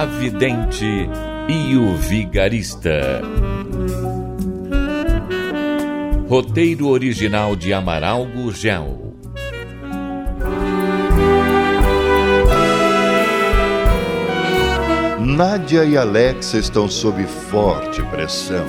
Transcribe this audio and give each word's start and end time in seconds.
A 0.00 0.06
Vidente 0.06 1.10
e 1.46 1.76
o 1.76 1.94
Vigarista. 1.94 3.20
Roteiro 6.26 6.88
original 6.88 7.54
de 7.54 7.74
Amaral 7.74 8.24
Gurgel. 8.24 9.14
Nádia 15.20 15.84
e 15.84 15.98
Alex 15.98 16.54
estão 16.54 16.88
sob 16.88 17.22
forte 17.26 18.02
pressão. 18.04 18.64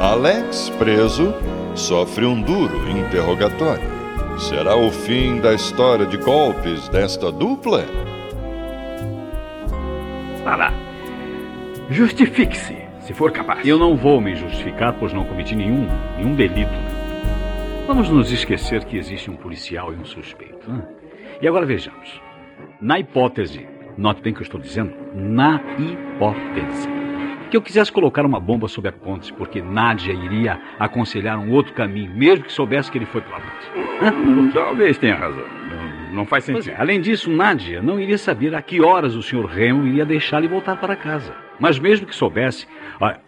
Alex, 0.00 0.72
preso, 0.80 1.32
sofre 1.76 2.26
um 2.26 2.42
duro 2.42 2.90
interrogatório. 2.90 3.88
Será 4.36 4.74
o 4.74 4.90
fim 4.90 5.38
da 5.38 5.54
história 5.54 6.06
de 6.06 6.16
golpes 6.16 6.88
desta 6.88 7.30
dupla? 7.30 7.86
Vá 10.46 10.54
lá. 10.54 10.72
Justifique-se, 11.90 12.76
se 13.00 13.12
for 13.12 13.32
capaz. 13.32 13.66
Eu 13.66 13.80
não 13.80 13.96
vou 13.96 14.20
me 14.20 14.36
justificar, 14.36 14.92
pois 14.92 15.12
não 15.12 15.24
cometi 15.24 15.56
nenhum, 15.56 15.88
nenhum 16.16 16.36
delito. 16.36 16.70
Vamos 17.84 18.08
nos 18.08 18.30
esquecer 18.30 18.84
que 18.84 18.96
existe 18.96 19.28
um 19.28 19.34
policial 19.34 19.92
e 19.92 19.96
um 19.96 20.04
suspeito. 20.04 20.70
Né? 20.70 20.86
E 21.42 21.48
agora 21.48 21.66
vejamos. 21.66 22.22
Na 22.80 22.96
hipótese, 22.96 23.66
note 23.98 24.22
bem 24.22 24.32
o 24.32 24.36
que 24.36 24.42
eu 24.42 24.44
estou 24.44 24.60
dizendo, 24.60 24.94
na 25.12 25.60
hipótese, 25.80 26.88
que 27.50 27.56
eu 27.56 27.60
quisesse 27.60 27.90
colocar 27.90 28.24
uma 28.24 28.38
bomba 28.38 28.68
sobre 28.68 28.90
a 28.90 28.92
ponte, 28.92 29.32
porque 29.32 29.60
Nádia 29.60 30.12
iria 30.12 30.60
aconselhar 30.78 31.40
um 31.40 31.50
outro 31.50 31.72
caminho, 31.74 32.14
mesmo 32.14 32.44
que 32.44 32.52
soubesse 32.52 32.88
que 32.88 32.98
ele 32.98 33.06
foi 33.06 33.20
pela 33.20 33.40
ponte. 33.40 34.52
Talvez 34.54 34.96
tenha 34.96 35.16
razão. 35.16 35.65
Não, 36.16 36.26
faz 36.26 36.44
sentido. 36.44 36.70
é, 36.72 36.80
além 36.80 37.00
disso, 37.00 37.30
Nádia 37.30 37.82
não 37.82 38.00
iria 38.00 38.18
saber 38.18 38.54
a 38.54 38.62
que 38.62 38.80
horas 38.80 39.14
o 39.14 39.22
Sr. 39.22 39.44
Remo 39.46 39.86
iria 39.86 40.04
deixá-la 40.04 40.46
e 40.46 40.48
voltar 40.48 40.76
para 40.80 40.96
casa. 40.96 41.34
Mas 41.60 41.78
mesmo 41.78 42.06
que 42.06 42.14
soubesse, 42.14 42.66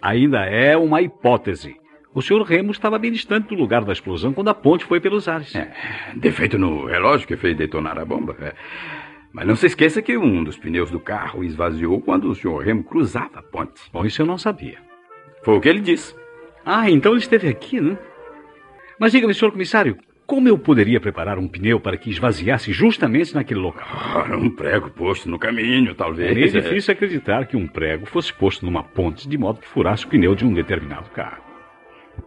ainda 0.02 0.44
é 0.46 0.76
uma 0.76 1.00
hipótese. 1.02 1.76
O 2.14 2.22
Sr. 2.22 2.42
Remo 2.42 2.72
estava 2.72 2.98
bem 2.98 3.12
distante 3.12 3.48
do 3.48 3.54
lugar 3.54 3.84
da 3.84 3.92
explosão 3.92 4.32
quando 4.32 4.48
a 4.48 4.54
ponte 4.54 4.84
foi 4.84 5.00
pelos 5.00 5.28
ares. 5.28 5.54
É, 5.54 5.70
defeito 6.16 6.58
no 6.58 6.86
relógio 6.86 7.28
que 7.28 7.36
fez 7.36 7.56
detonar 7.56 7.98
a 7.98 8.04
bomba. 8.04 8.34
é. 8.40 8.54
Mas 9.32 9.46
não 9.46 9.54
se 9.54 9.66
esqueça 9.66 10.00
que 10.00 10.16
um 10.16 10.42
dos 10.42 10.56
pneus 10.56 10.90
do 10.90 10.98
carro 10.98 11.44
esvaziou 11.44 12.00
quando 12.00 12.30
o 12.30 12.34
Sr. 12.34 12.58
Remo 12.58 12.82
cruzava 12.82 13.38
a 13.40 13.42
ponte. 13.42 13.80
Bom, 13.92 14.04
isso 14.04 14.22
eu 14.22 14.26
não 14.26 14.38
sabia. 14.38 14.78
Foi 15.44 15.54
o 15.54 15.60
que 15.60 15.68
ele 15.68 15.80
disse. 15.80 16.14
Ah, 16.64 16.90
então 16.90 17.12
ele 17.12 17.20
esteve 17.20 17.46
aqui, 17.48 17.80
né? 17.80 17.96
Mas 18.98 19.12
diga-me, 19.12 19.32
senhor 19.34 19.52
comissário, 19.52 19.96
como 20.28 20.46
eu 20.46 20.58
poderia 20.58 21.00
preparar 21.00 21.38
um 21.38 21.48
pneu 21.48 21.80
para 21.80 21.96
que 21.96 22.10
esvaziasse 22.10 22.70
justamente 22.70 23.34
naquele 23.34 23.60
local? 23.60 23.88
Ora, 24.14 24.36
um 24.36 24.50
prego 24.50 24.90
posto 24.90 25.28
no 25.28 25.38
caminho, 25.38 25.92
É 25.92 25.94
talvez. 25.94 26.34
meio 26.34 26.52
difícil 26.52 26.92
acreditar 26.92 27.46
que 27.46 27.56
um 27.56 27.66
prego 27.66 28.04
fosse 28.04 28.30
posto 28.32 28.66
numa 28.66 28.82
ponte 28.84 29.26
de 29.26 29.38
modo 29.38 29.58
que 29.58 29.66
furasse 29.66 30.04
o 30.04 30.08
pneu 30.08 30.34
de 30.34 30.44
um 30.44 30.52
determinado 30.52 31.08
carro. 31.10 31.42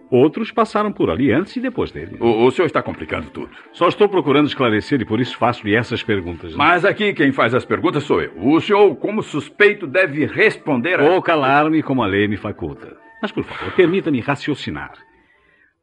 Outros 0.10 0.52
passaram 0.52 0.92
por 0.92 1.10
ali 1.12 1.32
antes 1.32 1.56
e 1.56 1.60
depois 1.62 1.92
dele. 1.92 2.18
O, 2.20 2.46
o 2.46 2.52
senhor 2.52 2.66
está 2.66 2.82
complicando 2.82 3.30
tudo. 3.30 3.50
Só 3.72 3.88
estou 3.88 4.10
procurando 4.10 4.48
esclarecer 4.48 5.00
e 5.00 5.06
por 5.06 5.20
isso 5.22 5.38
faço-lhe 5.38 5.76
essas 5.76 6.02
perguntas. 6.02 6.52
né? 6.52 6.58
Mas 6.58 6.84
aqui 6.84 7.14
quem 7.14 7.32
faz 7.32 7.54
as 7.54 7.64
perguntas 7.64 8.04
sou 8.04 8.20
eu. 8.22 8.32
O 8.36 8.60
senhor, 8.60 8.96
como 8.96 9.22
suspeito, 9.22 9.86
deve 9.86 10.26
responder 10.26 11.00
a... 11.00 11.04
Vou 11.08 11.22
calar-me 11.22 11.84
como 11.84 12.02
a 12.04 12.08
lei 12.08 12.28
me 12.28 12.36
faculta. 12.36 12.98
Mas, 13.22 13.32
por 13.32 13.44
favor, 13.44 13.72
permita-me 13.74 14.20
raciocinar. 14.20 14.94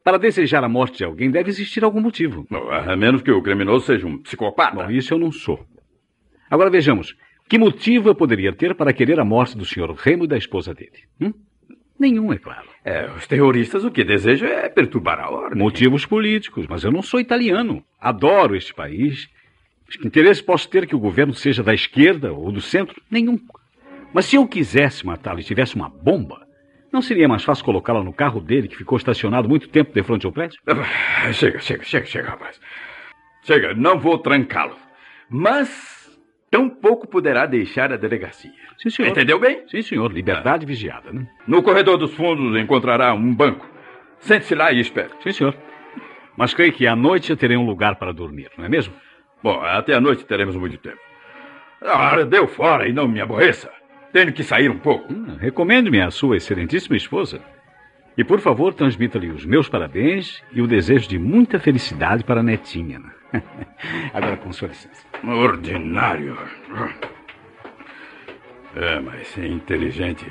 Para 0.08 0.16
desejar 0.16 0.64
a 0.64 0.70
morte 0.70 0.96
de 0.96 1.04
alguém 1.04 1.30
deve 1.30 1.50
existir 1.50 1.84
algum 1.84 2.00
motivo. 2.00 2.46
A 2.70 2.96
menos 2.96 3.20
que 3.20 3.30
o 3.30 3.42
criminoso 3.42 3.84
seja 3.84 4.06
um 4.06 4.16
psicopata. 4.16 4.74
Bom, 4.74 4.91
isso 4.91 5.12
eu 5.12 5.19
não 5.19 5.30
sou. 5.30 5.66
Agora 6.48 6.70
vejamos. 6.70 7.14
Que 7.46 7.58
motivo 7.58 8.08
eu 8.08 8.14
poderia 8.14 8.50
ter 8.50 8.74
para 8.74 8.94
querer 8.94 9.20
a 9.20 9.24
morte 9.24 9.54
do 9.54 9.66
Sr. 9.66 9.92
Remo 9.94 10.24
e 10.24 10.26
da 10.26 10.38
esposa 10.38 10.72
dele? 10.72 11.04
Hum? 11.20 11.34
Nenhum, 12.00 12.32
é 12.32 12.38
claro. 12.38 12.66
É, 12.82 13.10
os 13.10 13.26
terroristas 13.26 13.84
o 13.84 13.91
que 13.91 14.02
desejam 14.02 14.48
é 14.48 14.70
perturbar 14.70 15.20
a 15.20 15.28
ordem. 15.28 15.58
Motivos 15.58 16.06
políticos, 16.06 16.64
mas 16.66 16.84
eu 16.84 16.91
não 16.91 17.02
sou 17.02 17.20
italiano. 17.20 17.84
Adoro 18.00 18.56
este 18.56 18.72
país. 18.72 19.28
Mas 19.86 19.97
que 19.97 20.06
interesse 20.06 20.42
posso 20.42 20.70
ter 20.70 20.86
que 20.86 20.97
o 20.97 20.98
governo 20.98 21.34
seja 21.34 21.62
da 21.62 21.74
esquerda 21.74 22.32
ou 22.32 22.50
do 22.50 22.62
centro? 22.62 22.98
Nenhum. 23.10 23.38
Mas 24.14 24.24
se 24.24 24.36
eu 24.36 24.48
quisesse 24.48 25.04
matá-lo 25.04 25.41
e 25.41 25.44
tivesse 25.44 25.76
uma 25.76 25.91
bomba, 25.91 26.47
não 26.93 27.03
seria 27.03 27.28
mais 27.28 27.44
fácil 27.44 27.65
colocá-la 27.65 28.03
no 28.03 28.12
carro 28.12 28.41
dele, 28.41 28.69
que 28.69 28.76
ficou 28.76 28.97
estacionado 28.99 29.49
muito 29.49 29.69
tempo 29.69 29.93
de 29.93 30.03
frente 30.03 30.26
ao 30.26 30.32
prédio? 30.32 30.59
Ah, 30.66 31.32
Chega, 31.32 31.59
chega, 31.59 31.82
chega, 31.84 32.06
chega, 32.06 32.31
rapaz. 32.31 32.60
Chega, 33.43 33.75
não 33.75 33.99
vou 33.99 34.19
trancá-lo. 34.19 34.76
Mas 35.31 36.19
tampouco 36.50 37.06
poderá 37.06 37.47
deixar 37.47 37.93
a 37.93 37.97
delegacia. 37.97 38.50
Sim, 38.78 38.91
senhor. 38.91 39.09
Entendeu 39.10 39.38
bem? 39.38 39.66
Sim, 39.69 39.82
senhor. 39.82 40.12
Liberdade 40.12 40.65
vigiada, 40.65 41.12
né? 41.12 41.27
No 41.47 41.62
corredor 41.62 41.98
dos 41.98 42.15
fundos 42.15 42.59
encontrará 42.60 43.12
um 43.12 43.34
banco. 43.34 43.69
Sente-se 44.21 44.54
lá 44.54 44.72
e 44.72 44.81
espere. 44.81 45.10
Sim, 45.22 45.32
senhor. 45.32 45.54
Mas 46.37 46.54
creio 46.54 46.72
que 46.72 46.87
à 46.87 46.94
noite 46.94 47.31
eu 47.31 47.37
terei 47.37 47.56
um 47.56 47.66
lugar 47.66 47.97
para 47.97 48.12
dormir, 48.12 48.48
não 48.56 48.65
é 48.65 48.69
mesmo? 48.69 48.94
Bom, 49.43 49.60
até 49.60 49.94
a 49.94 50.00
noite 50.00 50.25
teremos 50.25 50.54
muito 50.56 50.78
tempo. 50.78 50.98
Ora, 51.82 52.25
deu 52.25 52.47
fora 52.48 52.88
e 52.88 52.93
não 52.93 53.06
me 53.09 53.21
aborreça. 53.21 53.71
Tenho 54.12 54.32
que 54.32 54.42
sair 54.42 54.70
um 54.70 54.78
pouco. 54.78 55.12
Hum, 55.12 55.36
Recomendo-me 55.38 56.00
à 56.00 56.10
sua 56.10 56.36
excelentíssima 56.36 56.96
esposa. 56.96 57.41
E, 58.16 58.24
por 58.24 58.41
favor, 58.41 58.74
transmita-lhe 58.74 59.28
os 59.30 59.44
meus 59.44 59.69
parabéns 59.69 60.42
e 60.52 60.60
o 60.60 60.66
desejo 60.66 61.08
de 61.08 61.19
muita 61.19 61.58
felicidade 61.60 62.24
para 62.24 62.41
a 62.41 62.42
netinha. 62.42 63.00
Agora, 64.12 64.36
com 64.38 64.52
sua 64.52 64.68
licença. 64.68 65.06
Ordinário. 65.24 66.36
É, 68.74 68.98
mas 69.00 69.36
é 69.38 69.47
inteligente 69.47 70.26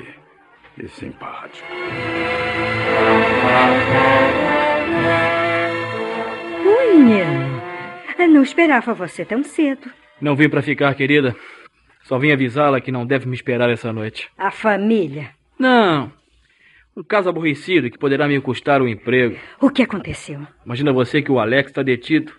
e 0.76 0.86
simpático. 0.88 1.66
Oi, 6.66 6.94
menino. 6.98 7.62
Eu 8.18 8.28
Não 8.28 8.42
esperava 8.42 8.92
você 8.94 9.24
tão 9.24 9.42
cedo. 9.42 9.90
Não 10.20 10.36
vim 10.36 10.48
pra 10.48 10.62
ficar, 10.62 10.94
querida. 10.94 11.34
Só 12.08 12.18
vim 12.18 12.32
avisá-la 12.32 12.80
que 12.80 12.90
não 12.90 13.04
deve 13.04 13.26
me 13.28 13.34
esperar 13.34 13.68
essa 13.68 13.92
noite. 13.92 14.30
A 14.38 14.50
família. 14.50 15.30
Não. 15.58 16.10
Um 16.96 17.02
caso 17.02 17.28
aborrecido 17.28 17.90
que 17.90 17.98
poderá 17.98 18.26
me 18.26 18.40
custar 18.40 18.80
o 18.80 18.88
emprego. 18.88 19.36
O 19.60 19.68
que 19.68 19.82
aconteceu? 19.82 20.40
Imagina 20.64 20.90
você 20.90 21.20
que 21.20 21.30
o 21.30 21.38
Alex 21.38 21.70
está 21.70 21.82
detido. 21.82 22.32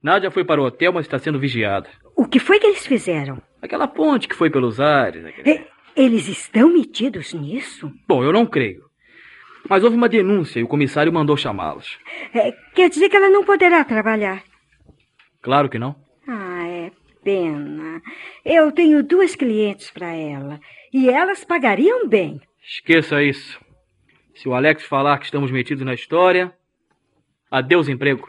Nádia 0.00 0.30
foi 0.30 0.44
para 0.44 0.60
o 0.60 0.64
hotel, 0.64 0.92
mas 0.92 1.06
está 1.06 1.18
sendo 1.18 1.40
vigiada. 1.40 1.88
O 2.16 2.24
que 2.24 2.38
foi 2.38 2.60
que 2.60 2.66
eles 2.68 2.86
fizeram? 2.86 3.42
Aquela 3.60 3.88
ponte 3.88 4.28
que 4.28 4.34
foi 4.36 4.48
pelos 4.48 4.78
ares. 4.80 5.24
aquele- 5.24 5.50
E- 5.50 5.66
eles 5.96 6.28
estão 6.28 6.72
metidos 6.72 7.34
nisso? 7.34 7.92
Bom, 8.06 8.22
eu 8.22 8.32
não 8.32 8.46
creio. 8.46 8.84
Mas 9.68 9.82
houve 9.82 9.96
uma 9.96 10.08
denúncia 10.08 10.60
e 10.60 10.62
o 10.62 10.68
comissário 10.68 11.12
mandou 11.12 11.36
chamá-los. 11.36 11.98
É, 12.32 12.52
quer 12.76 12.88
dizer 12.88 13.08
que 13.08 13.16
ela 13.16 13.28
não 13.28 13.44
poderá 13.44 13.84
trabalhar. 13.84 14.42
Claro 15.42 15.68
que 15.68 15.80
não. 15.80 15.96
Pena. 17.22 18.00
Eu 18.44 18.72
tenho 18.72 19.02
duas 19.02 19.34
clientes 19.34 19.90
para 19.90 20.12
ela. 20.12 20.60
E 20.92 21.08
elas 21.08 21.44
pagariam 21.44 22.08
bem. 22.08 22.40
Esqueça 22.62 23.22
isso. 23.22 23.60
Se 24.34 24.48
o 24.48 24.54
Alex 24.54 24.84
falar 24.84 25.18
que 25.18 25.26
estamos 25.26 25.50
metidos 25.50 25.84
na 25.84 25.94
história, 25.94 26.52
adeus 27.50 27.88
emprego. 27.88 28.28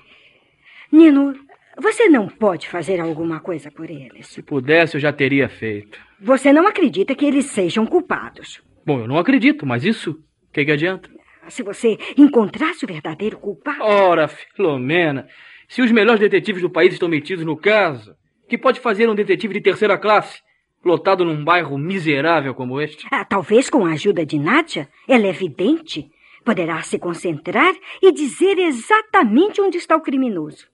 Nino, 0.92 1.34
você 1.78 2.10
não 2.10 2.28
pode 2.28 2.68
fazer 2.68 3.00
alguma 3.00 3.40
coisa 3.40 3.72
por 3.72 3.90
eles. 3.90 4.28
Se 4.28 4.42
pudesse, 4.42 4.98
eu 4.98 5.02
já 5.02 5.14
teria 5.14 5.48
feito. 5.48 6.00
Você 6.20 6.52
não 6.52 6.68
acredita 6.68 7.16
que 7.16 7.26
eles 7.26 7.46
sejam 7.46 7.86
culpados. 7.86 8.62
Bom, 8.86 9.00
eu 9.00 9.08
não 9.08 9.18
acredito, 9.18 9.66
mas 9.66 9.86
isso, 9.86 10.12
o 10.12 10.52
que, 10.52 10.66
que 10.66 10.72
adianta? 10.72 11.10
Se 11.48 11.64
você 11.64 11.98
encontrasse 12.18 12.84
o 12.84 12.88
verdadeiro 12.88 13.38
culpado. 13.38 13.84
Ora, 13.84 14.28
Filomena, 14.28 15.28
se 15.68 15.82
os 15.82 15.92
melhores 15.92 16.20
detetives 16.20 16.62
do 16.62 16.70
país 16.70 16.94
estão 16.94 17.08
metidos 17.08 17.46
no 17.46 17.58
caso, 17.58 18.16
que 18.52 18.58
pode 18.58 18.82
fazer 18.82 19.08
um 19.08 19.16
detetive 19.16 19.54
de 19.54 19.62
terceira 19.62 19.98
classe, 19.98 20.42
lotado 20.84 21.24
num 21.24 21.42
bairro 21.42 21.78
miserável 21.78 22.54
como 22.54 22.82
este? 22.82 23.08
Ah, 23.10 23.24
talvez 23.24 23.70
com 23.70 23.86
a 23.86 23.94
ajuda 23.94 24.26
de 24.26 24.38
Nádia, 24.38 24.90
ela 25.08 25.26
é 25.26 25.32
vidente. 25.32 26.12
Poderá 26.44 26.82
se 26.82 27.00
concentrar 27.00 27.74
e 28.02 28.12
dizer 28.12 28.60
exatamente 28.60 29.62
onde 29.62 29.78
está 29.78 29.96
o 29.96 30.02
criminoso. 30.02 30.68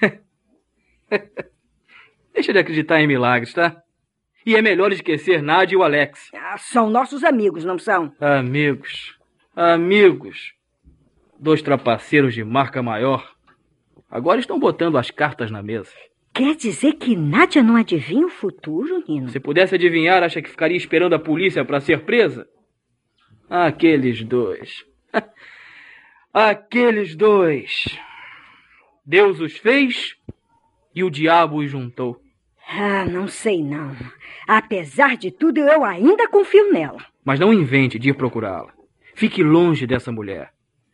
Deixa 2.34 2.52
de 2.52 2.58
acreditar 2.58 3.00
em 3.00 3.06
milagres, 3.06 3.54
tá? 3.54 3.80
E 4.44 4.56
é 4.56 4.60
melhor 4.60 4.90
esquecer 4.90 5.40
Nádia 5.40 5.76
e 5.76 5.78
o 5.78 5.84
Alex. 5.84 6.28
Ah, 6.34 6.58
são 6.58 6.90
nossos 6.90 7.22
amigos, 7.22 7.64
não 7.64 7.78
são? 7.78 8.12
Amigos. 8.18 9.16
Amigos. 9.54 10.54
Dois 11.38 11.62
trapaceiros 11.62 12.34
de 12.34 12.42
marca 12.42 12.82
maior. 12.82 13.32
Agora 14.10 14.40
estão 14.40 14.58
botando 14.58 14.98
as 14.98 15.12
cartas 15.12 15.52
na 15.52 15.62
mesa. 15.62 15.92
Quer 16.34 16.56
dizer 16.56 16.94
que 16.94 17.14
Nádia 17.14 17.62
não 17.62 17.76
adivinha 17.76 18.26
o 18.26 18.30
futuro, 18.30 19.04
Nino? 19.06 19.28
Se 19.28 19.38
pudesse 19.38 19.74
adivinhar, 19.74 20.22
acha 20.22 20.40
que 20.40 20.48
ficaria 20.48 20.76
esperando 20.76 21.14
a 21.14 21.18
polícia 21.18 21.64
para 21.64 21.80
ser 21.80 22.04
presa? 22.04 22.48
Aqueles 23.50 24.24
dois. 24.24 24.84
Aqueles 26.32 27.14
dois. 27.14 27.84
Deus 29.04 29.40
os 29.40 29.58
fez 29.58 30.16
e 30.94 31.04
o 31.04 31.10
diabo 31.10 31.56
os 31.56 31.70
juntou. 31.70 32.18
Ah, 32.66 33.04
não 33.04 33.28
sei 33.28 33.62
não. 33.62 33.94
Apesar 34.48 35.16
de 35.18 35.30
tudo, 35.30 35.58
eu 35.58 35.84
ainda 35.84 36.28
confio 36.28 36.72
nela. 36.72 37.04
Mas 37.22 37.38
não 37.38 37.52
invente 37.52 37.98
de 37.98 38.08
ir 38.08 38.14
procurá-la. 38.14 38.72
Fique 39.14 39.42
longe 39.42 39.86
dessa 39.86 40.10
mulher. 40.10 40.51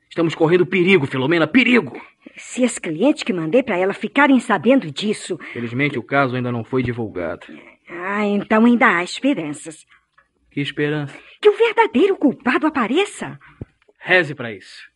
Estamos 0.08 0.34
correndo 0.34 0.66
perigo, 0.66 1.06
Filomena, 1.06 1.46
perigo! 1.46 2.00
Se 2.36 2.64
as 2.64 2.78
clientes 2.78 3.22
que 3.22 3.32
mandei 3.32 3.62
para 3.62 3.76
ela 3.76 3.92
ficarem 3.92 4.40
sabendo 4.40 4.90
disso. 4.90 5.38
Felizmente 5.52 5.98
o 5.98 6.02
caso 6.02 6.36
ainda 6.36 6.50
não 6.50 6.64
foi 6.64 6.82
divulgado. 6.82 7.46
Ah, 7.88 8.24
então 8.24 8.64
ainda 8.64 8.96
há 8.96 9.04
esperanças. 9.04 9.86
Que 10.50 10.60
esperança? 10.60 11.16
Que 11.40 11.48
o 11.48 11.56
verdadeiro 11.56 12.16
culpado 12.16 12.66
apareça. 12.66 13.38
Reze 13.98 14.34
para 14.34 14.52
isso. 14.52 14.88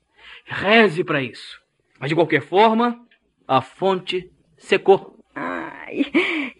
Reze 0.44 1.04
para 1.04 1.22
isso. 1.22 1.60
Mas 2.00 2.08
de 2.08 2.14
qualquer 2.14 2.42
forma, 2.42 2.98
a 3.46 3.60
fonte 3.60 4.30
secou. 4.56 5.18
Ai, 5.34 6.04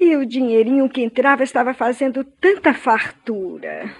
e 0.01 0.17
o 0.17 0.27
dinheirinho 0.27 0.89
que 0.89 1.03
entrava 1.03 1.43
estava 1.43 1.75
fazendo 1.75 2.25
tanta 2.25 2.75
fartura. 2.75 3.91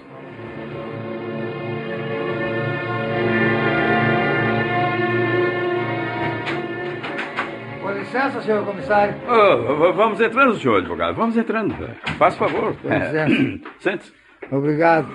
Licença, 8.03 8.43
senhor 8.43 8.65
comissário. 8.65 9.15
Oh, 9.29 9.93
vamos 9.93 10.21
entrando, 10.21 10.55
senhor 10.59 10.79
advogado. 10.79 11.15
Vamos 11.15 11.37
entrando. 11.37 11.75
Faça 12.19 12.37
favor. 12.37 12.77
Com 12.77 12.89
licença. 12.89 13.71
Sente-se. 13.79 14.13
Obrigado. 14.51 15.09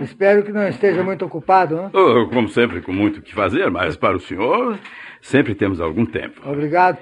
Espero 0.00 0.42
que 0.42 0.52
não 0.52 0.66
esteja 0.66 1.02
muito 1.02 1.24
ocupado, 1.24 1.76
hein? 1.76 1.90
Oh, 1.92 2.28
como 2.28 2.48
sempre, 2.48 2.80
com 2.80 2.92
muito 2.92 3.18
o 3.18 3.22
que 3.22 3.34
fazer, 3.34 3.70
mas 3.70 3.96
para 3.96 4.16
o 4.16 4.20
senhor, 4.20 4.78
sempre 5.20 5.54
temos 5.54 5.80
algum 5.80 6.04
tempo. 6.04 6.40
Obrigado. 6.44 6.98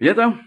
E 0.00 0.08
então, 0.08 0.38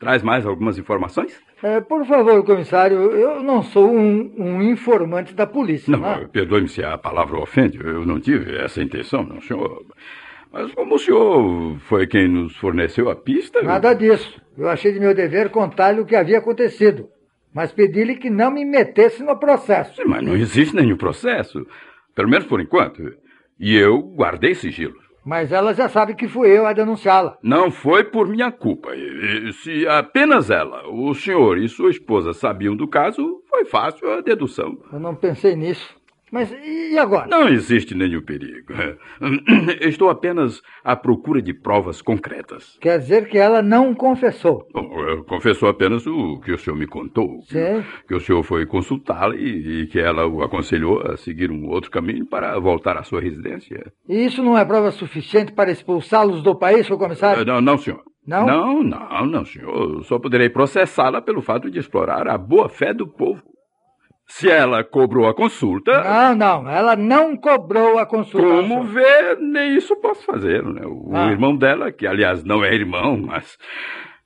traz 0.00 0.22
mais 0.22 0.46
algumas 0.46 0.78
informações? 0.78 1.40
É, 1.62 1.80
por 1.80 2.04
favor, 2.04 2.44
comissário, 2.44 2.96
eu 3.12 3.42
não 3.42 3.62
sou 3.62 3.90
um, 3.90 4.32
um 4.36 4.62
informante 4.62 5.32
da 5.34 5.46
polícia. 5.46 5.90
Não, 5.90 6.00
né? 6.00 6.28
perdoe-me 6.30 6.68
se 6.68 6.84
a 6.84 6.98
palavra 6.98 7.38
ofende, 7.38 7.78
eu 7.82 8.04
não 8.04 8.20
tive 8.20 8.56
essa 8.58 8.82
intenção, 8.82 9.22
não, 9.22 9.40
senhor. 9.40 9.84
Mas 10.52 10.72
como 10.72 10.94
o 10.94 10.98
senhor 10.98 11.78
foi 11.80 12.06
quem 12.06 12.28
nos 12.28 12.56
forneceu 12.56 13.10
a 13.10 13.16
pista... 13.16 13.62
Nada 13.62 13.94
disso. 13.94 14.40
Eu 14.56 14.68
achei 14.68 14.92
de 14.92 15.00
meu 15.00 15.14
dever 15.14 15.50
contar-lhe 15.50 16.00
o 16.00 16.06
que 16.06 16.16
havia 16.16 16.38
acontecido. 16.38 17.08
Mas 17.52 17.72
pedi-lhe 17.72 18.16
que 18.16 18.30
não 18.30 18.50
me 18.50 18.64
metesse 18.64 19.22
no 19.22 19.38
processo. 19.38 19.96
Sim, 19.96 20.04
mas 20.06 20.22
não 20.22 20.34
existe 20.36 20.74
nenhum 20.74 20.96
processo. 20.96 21.66
Pelo 22.14 22.28
menos 22.28 22.46
por 22.46 22.60
enquanto. 22.60 23.02
E 23.58 23.74
eu 23.74 24.00
guardei 24.00 24.54
sigilo. 24.54 24.94
Mas 25.24 25.50
ela 25.50 25.74
já 25.74 25.88
sabe 25.88 26.14
que 26.14 26.28
fui 26.28 26.48
eu 26.48 26.66
a 26.66 26.72
denunciá-la. 26.72 27.36
Não 27.42 27.70
foi 27.70 28.04
por 28.04 28.28
minha 28.28 28.52
culpa. 28.52 28.90
Se 29.62 29.86
apenas 29.88 30.50
ela, 30.50 30.88
o 30.88 31.12
senhor 31.14 31.58
e 31.58 31.68
sua 31.68 31.90
esposa 31.90 32.32
sabiam 32.32 32.76
do 32.76 32.86
caso, 32.86 33.42
foi 33.48 33.64
fácil 33.64 34.08
a 34.12 34.20
dedução. 34.20 34.78
Eu 34.92 35.00
não 35.00 35.16
pensei 35.16 35.56
nisso. 35.56 35.96
Mas 36.32 36.50
e 36.50 36.98
agora? 36.98 37.28
Não 37.28 37.48
existe 37.48 37.94
nenhum 37.94 38.20
perigo. 38.20 38.72
Estou 39.80 40.10
apenas 40.10 40.60
à 40.84 40.96
procura 40.96 41.40
de 41.40 41.54
provas 41.54 42.02
concretas. 42.02 42.76
Quer 42.80 42.98
dizer 42.98 43.28
que 43.28 43.38
ela 43.38 43.62
não 43.62 43.94
confessou. 43.94 44.66
Bom, 44.72 45.22
confessou 45.28 45.68
apenas 45.68 46.06
o 46.06 46.40
que 46.40 46.52
o 46.52 46.58
senhor 46.58 46.76
me 46.76 46.86
contou. 46.86 47.40
Sim. 47.42 47.84
Que 48.08 48.14
o 48.14 48.20
senhor 48.20 48.42
foi 48.42 48.66
consultá-la 48.66 49.36
e, 49.36 49.82
e 49.82 49.86
que 49.86 50.00
ela 50.00 50.26
o 50.26 50.42
aconselhou 50.42 51.00
a 51.00 51.16
seguir 51.16 51.50
um 51.50 51.68
outro 51.68 51.90
caminho 51.90 52.26
para 52.26 52.58
voltar 52.58 52.96
à 52.96 53.04
sua 53.04 53.20
residência. 53.20 53.92
E 54.08 54.24
isso 54.26 54.42
não 54.42 54.58
é 54.58 54.64
prova 54.64 54.90
suficiente 54.90 55.52
para 55.52 55.70
expulsá-los 55.70 56.42
do 56.42 56.56
país, 56.56 56.86
senhor 56.86 56.98
comissário? 56.98 57.44
Não, 57.44 57.60
não, 57.60 57.78
senhor. 57.78 58.02
Não? 58.26 58.44
Não, 58.44 58.82
não, 58.82 59.26
não, 59.26 59.44
senhor. 59.44 60.02
Só 60.04 60.18
poderei 60.18 60.50
processá-la 60.50 61.22
pelo 61.22 61.40
fato 61.40 61.70
de 61.70 61.78
explorar 61.78 62.26
a 62.28 62.36
boa-fé 62.36 62.92
do 62.92 63.06
povo. 63.06 63.40
Se 64.28 64.50
ela 64.50 64.82
cobrou 64.82 65.28
a 65.28 65.34
consulta, 65.34 66.02
Não, 66.02 66.34
não. 66.34 66.68
Ela 66.70 66.96
não 66.96 67.36
cobrou 67.36 67.98
a 67.98 68.04
consulta. 68.06 68.46
como 68.46 68.82
vê, 68.84 69.36
nem 69.38 69.76
isso 69.76 69.94
posso 69.96 70.24
fazer. 70.24 70.64
Né? 70.64 70.82
O 70.84 71.10
Ah. 71.14 71.30
irmão 71.30 71.56
dela, 71.56 71.92
que 71.92 72.06
aliás 72.06 72.42
não 72.44 72.64
é 72.64 72.74
irmão, 72.74 73.16
mas 73.16 73.56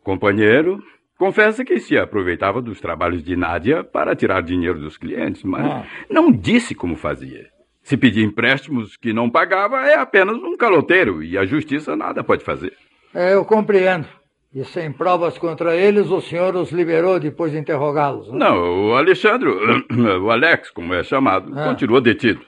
companheiro, 0.03 0.83
confessa 1.19 1.65
que 1.65 1.79
se 1.79 1.99
aproveitava 1.99 2.63
dos 2.63 2.81
trabalhos 2.81 3.23
de 3.23 3.37
Nádia 3.37 3.85
para 3.85 4.17
tirar 4.17 4.43
dinheiro 4.43 4.81
dos 4.81 4.97
clientes, 4.97 5.43
mas 5.45 5.67
Ah. 5.67 5.85
não 6.09 6.33
disse 6.33 6.75
como 6.75 6.97
fazia. 6.97 7.47
Se 7.83 7.97
pedir 7.97 8.25
empréstimos 8.25 8.97
que 8.97 9.13
não 9.13 9.29
pagava, 9.31 9.81
é 9.87 9.95
apenas 9.97 10.37
um 10.37 10.57
caloteiro 10.57 11.23
e 11.23 11.37
a 11.37 11.45
justiça 11.45 11.95
nada 11.97 12.23
pode 12.25 12.45
fazer. 12.45 12.73
É, 13.15 13.35
eu 13.35 13.45
compreendo. 13.45 14.07
E 14.53 14.65
sem 14.65 14.91
provas 14.93 15.39
contra 15.39 15.77
eles, 15.77 16.09
o 16.11 16.21
senhor 16.21 16.57
os 16.57 16.73
liberou 16.73 17.21
depois 17.21 17.53
de 17.53 17.59
interrogá-los. 17.59 18.29
né? 18.33 18.39
Não, 18.39 18.89
o 18.89 18.95
Alexandre, 18.95 19.49
o 20.23 20.31
Alex, 20.31 20.71
como 20.71 20.93
é 20.93 21.05
chamado, 21.05 21.53
Ah. 21.57 21.69
continua 21.69 22.01
detido. 22.01 22.41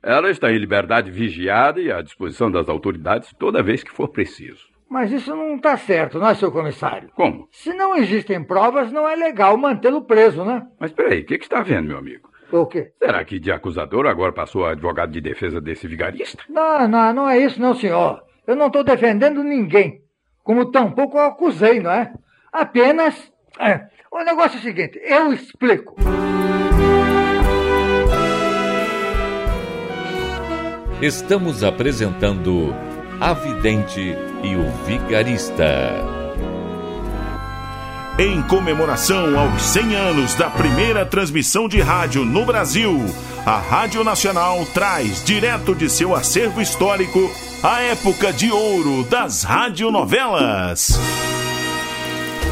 Ela 0.00 0.30
está 0.30 0.52
em 0.52 0.58
liberdade 0.58 1.10
vigiada 1.10 1.80
e 1.80 1.90
à 1.90 2.00
disposição 2.02 2.50
das 2.50 2.68
autoridades 2.68 3.34
toda 3.36 3.62
vez 3.64 3.82
que 3.82 3.90
for 3.90 4.08
preciso. 4.08 4.60
Mas 4.88 5.10
isso 5.10 5.34
não 5.34 5.56
está 5.56 5.76
certo, 5.76 6.18
não 6.20 6.28
é, 6.28 6.34
seu 6.34 6.50
comissário? 6.52 7.10
Como? 7.14 7.48
Se 7.50 7.74
não 7.74 7.96
existem 7.96 8.42
provas, 8.42 8.90
não 8.92 9.06
é 9.08 9.16
legal 9.16 9.56
mantê-lo 9.58 10.02
preso, 10.02 10.44
né? 10.44 10.62
Mas 10.80 10.92
peraí, 10.92 11.20
o 11.22 11.26
que, 11.26 11.36
que 11.36 11.44
está 11.44 11.62
vendo, 11.62 11.88
meu 11.88 11.98
amigo? 11.98 12.28
O 12.50 12.64
quê? 12.64 12.92
Será 12.98 13.22
que 13.24 13.38
de 13.38 13.50
acusador 13.52 14.06
agora 14.06 14.32
passou 14.32 14.64
a 14.64 14.70
advogado 14.70 15.10
de 15.10 15.20
defesa 15.20 15.60
desse 15.60 15.86
vigarista? 15.86 16.42
Não, 16.48 16.88
não, 16.88 17.12
não 17.12 17.28
é 17.28 17.38
isso, 17.38 17.60
não, 17.60 17.74
senhor. 17.74 18.22
Eu 18.46 18.56
não 18.56 18.68
estou 18.68 18.82
defendendo 18.82 19.42
ninguém. 19.44 20.00
Como 20.48 20.70
tampouco 20.70 21.18
eu 21.18 21.26
acusei, 21.26 21.78
não 21.78 21.90
é? 21.90 22.10
Apenas. 22.50 23.14
é, 23.60 23.82
o 24.10 24.24
negócio 24.24 24.56
é 24.56 24.60
o 24.60 24.62
seguinte, 24.62 24.98
eu 25.04 25.30
explico. 25.30 25.94
Estamos 31.02 31.62
apresentando 31.62 32.74
A 33.20 33.34
Vidente 33.34 34.00
e 34.42 34.56
o 34.56 34.70
Vigarista. 34.86 35.92
Em 38.18 38.40
comemoração 38.44 39.38
aos 39.38 39.60
100 39.60 39.96
anos 39.96 40.34
da 40.34 40.48
primeira 40.48 41.04
transmissão 41.04 41.68
de 41.68 41.82
rádio 41.82 42.24
no 42.24 42.46
Brasil, 42.46 42.98
a 43.44 43.58
Rádio 43.58 44.02
Nacional 44.02 44.64
traz 44.72 45.22
direto 45.22 45.74
de 45.74 45.90
seu 45.90 46.16
acervo 46.16 46.62
histórico 46.62 47.30
a 47.62 47.82
época 47.82 48.32
de 48.32 48.52
ouro 48.52 49.02
das 49.04 49.42
radionovelas. 49.42 50.98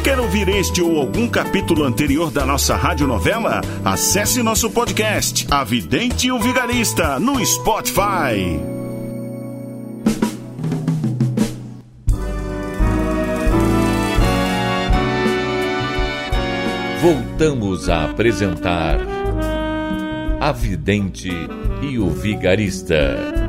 Quer 0.03 0.19
ouvir 0.19 0.49
este 0.49 0.81
ou 0.81 0.99
algum 0.99 1.27
capítulo 1.29 1.83
anterior 1.83 2.29
da 2.29 2.45
nossa 2.45 2.75
radionovela? 2.75 3.61
Acesse 3.83 4.43
nosso 4.43 4.69
podcast, 4.69 5.47
A 5.49 5.63
Vidente 5.63 6.27
e 6.27 6.31
o 6.31 6.39
Vigarista, 6.39 7.19
no 7.19 7.43
Spotify. 7.45 8.59
Voltamos 17.01 17.87
a 17.87 18.05
apresentar 18.05 18.99
A 20.41 20.51
Vidente 20.51 21.31
e 21.81 21.97
o 21.97 22.09
Vigarista. 22.09 23.46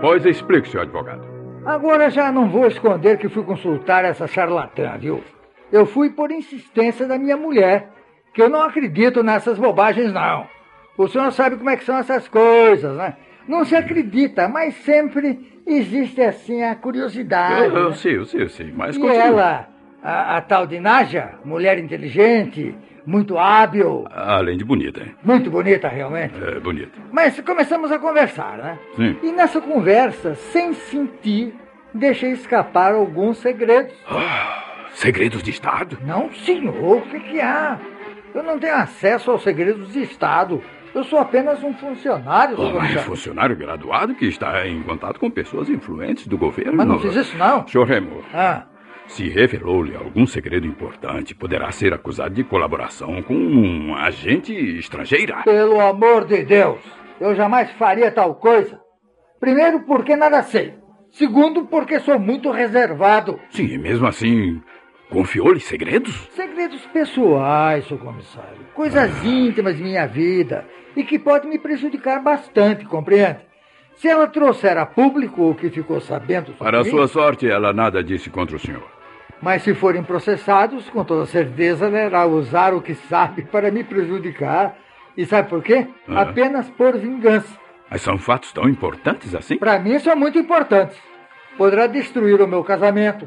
Pois 0.00 0.24
explique, 0.24 0.68
senhor 0.68 0.84
advogado. 0.84 1.26
Agora 1.66 2.08
já 2.08 2.30
não 2.30 2.48
vou 2.48 2.66
esconder 2.66 3.18
que 3.18 3.28
fui 3.28 3.42
consultar 3.42 4.04
essa 4.04 4.26
charlatã, 4.26 4.96
viu? 4.98 5.22
Eu 5.72 5.84
fui 5.86 6.10
por 6.10 6.30
insistência 6.30 7.06
da 7.06 7.18
minha 7.18 7.36
mulher, 7.36 7.90
que 8.32 8.40
eu 8.40 8.48
não 8.48 8.62
acredito 8.62 9.22
nessas 9.22 9.58
bobagens, 9.58 10.12
não. 10.12 10.46
O 10.96 11.08
senhor 11.08 11.30
sabe 11.32 11.56
como 11.56 11.68
é 11.68 11.76
que 11.76 11.84
são 11.84 11.98
essas 11.98 12.28
coisas, 12.28 12.96
né? 12.96 13.16
Não 13.46 13.64
se 13.64 13.74
acredita, 13.74 14.48
mas 14.48 14.74
sempre 14.76 15.60
existe 15.66 16.20
assim 16.22 16.62
a 16.62 16.76
curiosidade. 16.76 17.64
Eu, 17.64 17.76
eu 17.76 17.88
né? 17.90 17.96
sei, 17.96 18.16
eu 18.16 18.24
sei, 18.24 18.42
eu 18.42 18.48
sei. 18.48 18.72
Mas 18.74 18.96
E 18.96 19.06
ela, 19.06 19.68
a, 20.02 20.36
a 20.36 20.40
tal 20.40 20.66
de 20.66 20.78
Naja, 20.80 21.34
mulher 21.44 21.78
inteligente, 21.78 22.74
muito 23.06 23.38
hábil, 23.38 24.04
Além 24.10 24.56
de 24.58 24.64
bonita, 24.64 25.00
hein? 25.02 25.14
muito 25.24 25.50
bonita 25.50 25.88
realmente. 25.88 26.34
É, 26.42 26.60
bonita. 26.60 26.92
Mas 27.10 27.40
começamos 27.40 27.90
a 27.90 27.98
conversar, 27.98 28.58
né? 28.58 28.78
Sim. 28.96 29.16
E 29.22 29.32
nessa 29.32 29.60
conversa, 29.60 30.34
sem 30.34 30.72
sentir, 30.74 31.54
deixei 31.94 32.32
escapar 32.32 32.92
alguns 32.92 33.38
segredos. 33.38 33.94
Segredos 34.94 35.42
de 35.42 35.50
Estado? 35.50 35.98
Não, 36.04 36.30
senhor, 36.32 36.98
o 36.98 37.02
que, 37.02 37.20
que 37.20 37.40
há? 37.40 37.78
Eu 38.34 38.42
não 38.42 38.58
tenho 38.58 38.74
acesso 38.74 39.30
aos 39.30 39.42
segredos 39.42 39.92
de 39.92 40.02
Estado. 40.02 40.62
Eu 40.94 41.04
sou 41.04 41.18
apenas 41.18 41.62
um 41.62 41.72
funcionário, 41.74 42.54
Oh, 42.54 42.60
senhor 42.62 42.72
mas 42.74 42.80
comissário. 42.82 43.08
funcionário 43.08 43.56
graduado 43.56 44.14
que 44.14 44.26
está 44.26 44.66
em 44.66 44.82
contato 44.82 45.20
com 45.20 45.30
pessoas 45.30 45.68
influentes 45.68 46.26
do 46.26 46.36
governo. 46.36 46.74
Mas 46.76 46.86
não 46.86 46.98
fiz 46.98 47.14
isso, 47.14 47.36
não. 47.36 47.66
Senhor 47.68 47.84
Remo, 47.86 48.22
Ah, 48.34 48.64
se 49.08 49.28
revelou-lhe 49.28 49.96
algum 49.96 50.26
segredo 50.26 50.66
importante, 50.66 51.34
poderá 51.34 51.70
ser 51.72 51.92
acusado 51.92 52.34
de 52.34 52.44
colaboração 52.44 53.22
com 53.22 53.34
um 53.34 53.94
agente 53.94 54.52
estrangeira. 54.78 55.42
pelo 55.44 55.80
amor 55.80 56.26
de 56.26 56.44
Deus, 56.44 56.78
eu 57.20 57.34
jamais 57.34 57.70
faria 57.72 58.10
tal 58.12 58.34
coisa. 58.36 58.78
Primeiro, 59.40 59.80
porque 59.80 60.14
nada 60.14 60.42
sei. 60.42 60.74
Segundo, 61.10 61.64
porque 61.66 61.98
sou 62.00 62.18
muito 62.18 62.50
reservado. 62.50 63.40
Sim, 63.50 63.66
e 63.66 63.78
mesmo 63.78 64.06
assim, 64.06 64.60
confiou-lhe 65.10 65.60
segredos? 65.60 66.28
Segredos 66.34 66.84
pessoais, 66.86 67.86
senhor 67.86 68.00
comissário. 68.00 68.66
Coisas 68.74 69.24
íntimas 69.24 69.76
de 69.76 69.82
minha 69.82 70.06
vida 70.06 70.66
e 70.94 71.02
que 71.02 71.18
podem 71.18 71.48
me 71.48 71.58
prejudicar 71.58 72.22
bastante, 72.22 72.84
compreende? 72.84 73.48
Se 73.94 74.06
ela 74.06 74.28
trouxer 74.28 74.76
a 74.76 74.86
público 74.86 75.50
o 75.50 75.54
que 75.54 75.70
ficou 75.70 76.00
sabendo 76.00 76.52
sobre 76.52 76.58
Para 76.58 76.84
mim, 76.84 76.90
sua 76.90 77.08
sorte, 77.08 77.48
ela 77.48 77.72
nada 77.72 78.04
disse 78.04 78.30
contra 78.30 78.54
o 78.54 78.58
senhor. 78.58 78.97
Mas 79.40 79.62
se 79.62 79.74
forem 79.74 80.02
processados, 80.02 80.88
com 80.90 81.04
toda 81.04 81.26
certeza 81.26 81.86
ela 81.86 82.06
irá 82.06 82.26
usar 82.26 82.74
o 82.74 82.82
que 82.82 82.94
sabe 82.94 83.42
para 83.50 83.70
me 83.70 83.84
prejudicar. 83.84 84.76
E 85.16 85.26
sabe 85.26 85.48
por 85.48 85.62
quê? 85.62 85.86
Ah. 86.08 86.22
Apenas 86.22 86.70
por 86.70 86.96
vingança. 86.96 87.58
Mas 87.90 88.02
são 88.02 88.18
fatos 88.18 88.52
tão 88.52 88.68
importantes 88.68 89.34
assim? 89.34 89.56
Para 89.56 89.78
mim 89.78 89.98
são 89.98 90.14
muito 90.14 90.38
importantes. 90.38 90.96
Poderá 91.56 91.86
destruir 91.86 92.40
o 92.40 92.46
meu 92.46 92.62
casamento. 92.62 93.26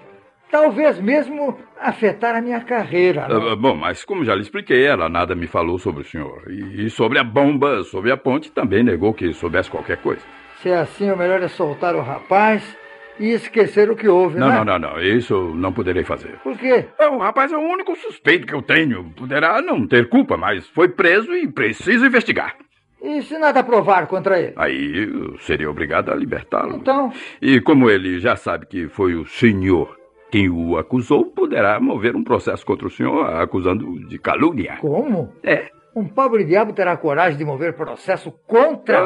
Talvez 0.49 0.99
mesmo 0.99 1.57
afetar 1.79 2.35
a 2.35 2.41
minha 2.41 2.59
carreira. 2.61 3.27
não? 3.27 3.51
Ah, 3.51 3.55
bom, 3.55 3.75
mas 3.75 4.03
como 4.03 4.23
já 4.23 4.35
lhe 4.35 4.41
expliquei, 4.41 4.85
ela 4.85 5.09
nada 5.09 5.33
me 5.33 5.47
falou 5.47 5.79
sobre 5.79 6.01
o 6.01 6.05
senhor. 6.05 6.43
E, 6.49 6.85
e 6.85 6.89
sobre 6.89 7.19
a 7.19 7.23
bomba, 7.23 7.83
sobre 7.83 8.11
a 8.11 8.17
ponte, 8.17 8.51
também 8.51 8.83
negou 8.83 9.13
que 9.13 9.33
soubesse 9.33 9.71
qualquer 9.71 9.97
coisa. 9.97 10.21
Se 10.57 10.69
é 10.69 10.77
assim, 10.77 11.09
o 11.09 11.17
melhor 11.17 11.41
é 11.41 11.47
soltar 11.47 11.95
o 11.95 12.01
rapaz 12.01 12.77
e 13.21 13.31
esquecer 13.33 13.89
o 13.89 13.95
que 13.95 14.07
houve, 14.07 14.37
Não, 14.39 14.49
né? 14.49 14.55
não, 14.57 14.65
não, 14.65 14.79
não. 14.95 15.01
Isso 15.01 15.33
eu 15.33 15.55
não 15.55 15.71
poderei 15.71 16.03
fazer. 16.03 16.39
Por 16.43 16.57
quê? 16.57 16.85
É, 16.99 17.07
O 17.07 17.17
rapaz 17.19 17.51
é 17.51 17.57
o 17.57 17.61
único 17.61 17.95
suspeito 17.95 18.47
que 18.47 18.53
eu 18.53 18.61
tenho. 18.61 19.03
Poderá 19.15 19.61
não 19.61 19.85
ter 19.87 20.09
culpa, 20.09 20.35
mas 20.37 20.67
foi 20.69 20.89
preso 20.89 21.33
e 21.33 21.47
preciso 21.47 22.05
investigar. 22.05 22.55
E 23.03 23.21
se 23.23 23.37
nada 23.37 23.63
provar 23.63 24.05
contra 24.07 24.39
ele? 24.39 24.53
Aí 24.55 25.03
eu 25.09 25.37
seria 25.39 25.69
obrigado 25.69 26.11
a 26.11 26.15
libertá-lo. 26.15 26.75
Então, 26.75 27.11
E 27.41 27.59
como 27.61 27.89
ele 27.89 28.19
já 28.19 28.35
sabe 28.35 28.65
que 28.67 28.87
foi 28.87 29.15
o 29.15 29.25
senhor 29.25 29.95
quem 30.31 30.49
o 30.49 30.77
acusou, 30.77 31.25
poderá 31.25 31.79
mover 31.79 32.15
um 32.15 32.23
processo 32.23 32.65
contra 32.65 32.87
o 32.87 32.91
senhor 32.91 33.25
acusando 33.41 33.99
de 34.07 34.17
calúnia. 34.17 34.77
como? 34.79 35.33
É. 35.43 35.69
Um 35.95 36.07
pobre 36.07 36.45
diabo 36.45 36.71
terá 36.73 36.95
coragem 36.95 37.37
de 37.37 37.43
mover 37.43 37.73
processo 37.73 38.31
contra... 38.47 38.97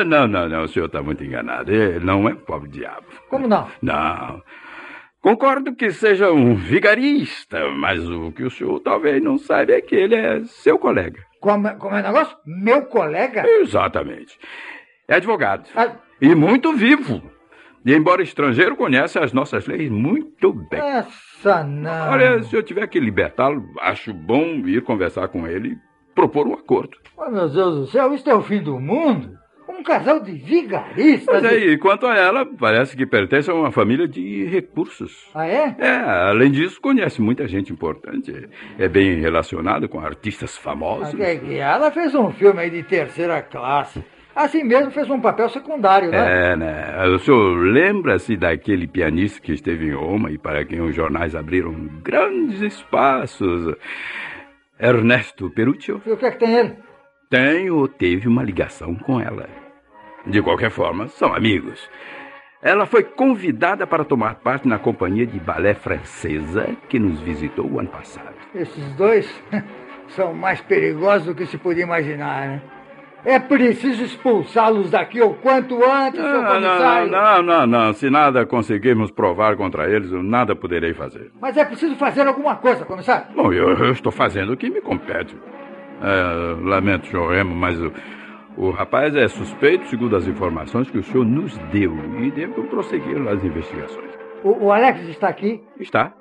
Ah, 0.00 0.02
não, 0.06 0.26
não, 0.26 0.48
não. 0.48 0.62
O 0.64 0.68
senhor 0.68 0.86
está 0.86 1.00
muito 1.02 1.22
enganado. 1.22 1.72
Ele 1.72 2.04
não 2.04 2.28
é 2.28 2.32
um 2.32 2.36
pobre 2.36 2.68
diabo. 2.70 3.06
Como 3.30 3.46
não? 3.46 3.68
Não. 3.80 4.42
Concordo 5.20 5.74
que 5.74 5.90
seja 5.90 6.30
um 6.32 6.54
vigarista, 6.54 7.68
mas 7.70 8.06
o 8.08 8.30
que 8.32 8.42
o 8.42 8.50
senhor 8.50 8.78
talvez 8.80 9.22
não 9.22 9.38
saiba 9.38 9.72
é 9.72 9.80
que 9.80 9.94
ele 9.94 10.14
é 10.16 10.42
seu 10.44 10.78
colega. 10.78 11.22
Como, 11.40 11.66
é- 11.68 11.74
como 11.74 11.94
é 11.96 12.00
o 12.00 12.02
negócio? 12.02 12.36
Meu 12.44 12.82
colega? 12.86 13.42
Exatamente. 13.46 14.36
É 15.08 15.14
advogado. 15.16 15.68
Ah, 15.76 15.92
E 16.20 16.34
muito 16.34 16.72
vivo. 16.74 17.22
E 17.86 17.94
embora 17.94 18.22
estrangeiro, 18.22 18.76
conhece 18.76 19.18
as 19.18 19.32
nossas 19.32 19.66
leis 19.66 19.90
muito 19.90 20.52
bem. 20.52 20.80
essa 20.80 21.62
não. 21.62 22.10
Olha, 22.12 22.42
se 22.42 22.54
eu 22.56 22.62
tiver 22.62 22.86
que 22.86 22.98
libertá-lo, 22.98 23.62
acho 23.80 24.12
bom 24.12 24.44
ir 24.66 24.82
conversar 24.82 25.28
com 25.28 25.46
ele 25.46 25.76
propor 26.14 26.46
um 26.46 26.54
acordo. 26.54 26.96
Oh, 27.16 27.30
meu 27.30 27.48
Deus 27.48 27.76
do 27.76 27.86
céu, 27.88 28.12
isso 28.14 28.28
é 28.28 28.34
o 28.34 28.42
fim 28.42 28.62
do 28.62 28.78
mundo? 28.78 29.38
Um 29.68 29.82
casal 29.82 30.20
de 30.20 30.32
vigaristas. 30.32 31.42
Mas 31.42 31.44
aí, 31.52 31.76
quanto 31.78 32.06
a 32.06 32.14
ela, 32.16 32.46
parece 32.46 32.96
que 32.96 33.04
pertence 33.06 33.50
a 33.50 33.54
uma 33.54 33.72
família 33.72 34.06
de 34.06 34.44
recursos. 34.44 35.28
Ah, 35.34 35.46
é? 35.46 35.74
É, 35.78 35.94
além 36.28 36.50
disso, 36.50 36.80
conhece 36.80 37.20
muita 37.20 37.48
gente 37.48 37.72
importante. 37.72 38.48
É 38.78 38.88
bem 38.88 39.18
relacionado 39.20 39.88
com 39.88 39.98
artistas 39.98 40.56
famosos. 40.56 41.14
Que- 41.14 41.38
que 41.38 41.56
Ela 41.56 41.90
fez 41.90 42.14
um 42.14 42.30
filme 42.30 42.60
aí 42.60 42.70
de 42.70 42.82
terceira 42.82 43.42
classe. 43.42 44.04
Assim 44.36 44.64
mesmo 44.64 44.90
fez 44.90 45.08
um 45.08 45.20
papel 45.20 45.48
secundário, 45.48 46.10
né? 46.10 46.52
É, 46.52 46.56
né? 46.56 47.06
O 47.06 47.18
senhor 47.20 47.56
lembra-se 47.56 48.36
daquele 48.36 48.86
pianista 48.86 49.40
que 49.40 49.52
esteve 49.52 49.86
em 49.86 49.92
Roma 49.94 50.30
e 50.30 50.36
para 50.38 50.64
quem 50.64 50.80
os 50.80 50.94
jornais 50.94 51.34
abriram 51.36 51.72
grandes 52.02 52.60
espaços? 52.60 53.76
Ernesto 54.78 55.50
Peruccio? 55.50 56.02
E 56.04 56.10
o 56.10 56.16
que 56.16 56.26
é 56.26 56.30
que 56.30 56.38
tem 56.38 56.54
ele? 56.54 56.76
Tem 57.30 57.70
ou 57.70 57.86
teve 57.88 58.28
uma 58.28 58.42
ligação 58.42 58.94
com 58.94 59.20
ela. 59.20 59.48
De 60.26 60.42
qualquer 60.42 60.70
forma, 60.70 61.08
são 61.08 61.34
amigos. 61.34 61.88
Ela 62.62 62.86
foi 62.86 63.04
convidada 63.04 63.86
para 63.86 64.04
tomar 64.04 64.36
parte 64.36 64.66
na 64.66 64.78
companhia 64.78 65.26
de 65.26 65.38
balé 65.38 65.74
francesa 65.74 66.74
que 66.88 66.98
nos 66.98 67.20
visitou 67.20 67.70
o 67.70 67.78
ano 67.78 67.90
passado. 67.90 68.34
Esses 68.54 68.92
dois 68.94 69.28
são 70.08 70.32
mais 70.32 70.60
perigosos 70.62 71.26
do 71.26 71.34
que 71.34 71.46
se 71.46 71.58
podia 71.58 71.82
imaginar, 71.82 72.48
né? 72.48 72.62
É 73.24 73.38
preciso 73.38 74.04
expulsá-los 74.04 74.90
daqui 74.90 75.20
o 75.22 75.34
quanto 75.34 75.82
antes, 75.82 76.20
seu 76.20 76.30
Não, 76.30 76.42
não, 76.42 76.52
comissário. 76.52 77.10
não, 77.10 77.42
não, 77.42 77.66
não. 77.66 77.92
Se 77.94 78.10
nada 78.10 78.44
conseguirmos 78.44 79.10
provar 79.10 79.56
contra 79.56 79.88
eles, 79.90 80.12
eu 80.12 80.22
nada 80.22 80.54
poderei 80.54 80.92
fazer. 80.92 81.30
Mas 81.40 81.56
é 81.56 81.64
preciso 81.64 81.96
fazer 81.96 82.26
alguma 82.26 82.56
coisa, 82.56 82.84
comissário. 82.84 83.26
Bom, 83.34 83.52
eu, 83.52 83.70
eu 83.70 83.92
estou 83.92 84.12
fazendo 84.12 84.52
o 84.52 84.56
que 84.56 84.68
me 84.68 84.80
compete. 84.82 85.34
É, 86.02 86.62
lamento, 86.66 87.06
senhor 87.06 87.30
Remo, 87.32 87.54
mas 87.54 87.80
o, 87.80 87.90
o 88.58 88.70
rapaz 88.70 89.14
é 89.16 89.26
suspeito, 89.28 89.86
segundo 89.88 90.16
as 90.16 90.26
informações 90.26 90.90
que 90.90 90.98
o 90.98 91.02
senhor 91.02 91.24
nos 91.24 91.56
deu, 91.72 91.96
e 92.20 92.30
devo 92.30 92.64
prosseguir 92.64 93.18
nas 93.18 93.42
investigações. 93.42 94.10
O, 94.42 94.66
o 94.66 94.72
Alex 94.72 95.00
está 95.08 95.28
aqui? 95.28 95.62
Está. 95.80 96.12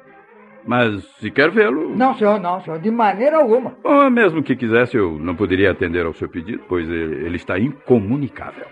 Mas 0.65 1.03
se 1.20 1.29
quer 1.29 1.51
vê-lo. 1.51 1.96
Não, 1.96 2.15
senhor, 2.15 2.39
não, 2.39 2.62
senhor, 2.62 2.79
de 2.79 2.89
maneira 2.89 3.38
alguma. 3.38 3.75
Bom, 3.84 4.10
mesmo 4.10 4.41
que 4.41 4.55
quisesse, 4.55 4.98
eu 4.98 5.17
não 5.20 5.36
poderia 5.36 5.72
atender 5.72 6.05
ao 6.05 6.13
seu 6.13 6.29
pedido, 6.29 6.63
pois 6.67 6.89
ele, 6.89 7.36
está 7.36 7.60
incomunicável. 7.60 8.65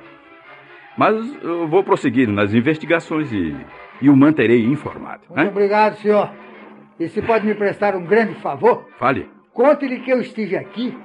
Mas 0.97 1.43
eu 1.43 1.67
vou 1.67 1.83
prosseguir 1.83 2.27
nas 2.27 2.53
investigações 2.53 3.31
e, 3.31 3.55
e 4.01 4.09
o 4.09 4.15
manterei 4.15 4.65
informado. 4.65 5.23
Muito 5.29 5.43
né? 5.43 5.49
obrigado, 5.49 5.95
senhor. 5.95 6.29
E 6.99 7.07
se 7.07 7.21
pode 7.21 7.45
me 7.45 7.55
prestar 7.55 7.95
um 7.95 8.05
grande 8.05 8.35
favor? 8.35 8.87
Fale. 8.97 9.29
Conte-lhe 9.53 9.99
que 9.99 10.11
eu 10.11 10.21
estive 10.21 10.55
aqui 10.55 10.95